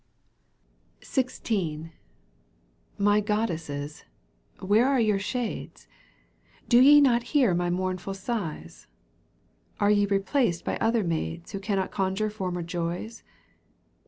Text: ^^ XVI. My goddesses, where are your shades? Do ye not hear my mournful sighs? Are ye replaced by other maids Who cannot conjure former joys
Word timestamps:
^^ 1.01 1.03
XVI. 1.03 1.91
My 2.97 3.19
goddesses, 3.21 4.03
where 4.59 4.87
are 4.89 4.99
your 4.99 5.19
shades? 5.19 5.87
Do 6.67 6.79
ye 6.81 6.99
not 6.99 7.21
hear 7.37 7.53
my 7.53 7.69
mournful 7.69 8.15
sighs? 8.15 8.87
Are 9.79 9.91
ye 9.91 10.07
replaced 10.07 10.65
by 10.65 10.77
other 10.77 11.03
maids 11.03 11.51
Who 11.51 11.59
cannot 11.59 11.91
conjure 11.91 12.31
former 12.31 12.63
joys 12.63 13.21